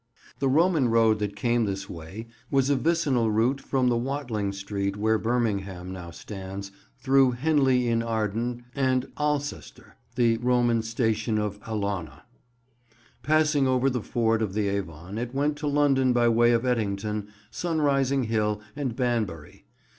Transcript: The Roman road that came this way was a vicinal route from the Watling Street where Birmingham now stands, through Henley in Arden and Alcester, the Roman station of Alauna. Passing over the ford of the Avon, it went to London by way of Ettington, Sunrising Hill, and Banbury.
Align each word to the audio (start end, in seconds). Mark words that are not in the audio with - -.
The 0.39 0.49
Roman 0.49 0.89
road 0.89 1.19
that 1.19 1.35
came 1.35 1.65
this 1.65 1.87
way 1.87 2.25
was 2.49 2.71
a 2.71 2.75
vicinal 2.75 3.29
route 3.29 3.61
from 3.61 3.87
the 3.87 3.97
Watling 3.97 4.51
Street 4.51 4.97
where 4.97 5.19
Birmingham 5.19 5.91
now 5.93 6.09
stands, 6.09 6.71
through 6.97 7.33
Henley 7.33 7.87
in 7.87 8.01
Arden 8.01 8.63
and 8.73 9.11
Alcester, 9.19 9.97
the 10.15 10.37
Roman 10.37 10.81
station 10.81 11.37
of 11.37 11.59
Alauna. 11.65 12.23
Passing 13.21 13.67
over 13.67 13.91
the 13.91 14.01
ford 14.01 14.41
of 14.41 14.55
the 14.55 14.69
Avon, 14.69 15.19
it 15.19 15.35
went 15.35 15.55
to 15.57 15.67
London 15.67 16.13
by 16.13 16.27
way 16.27 16.51
of 16.51 16.63
Ettington, 16.65 17.27
Sunrising 17.51 18.23
Hill, 18.23 18.59
and 18.75 18.95
Banbury. 18.95 19.65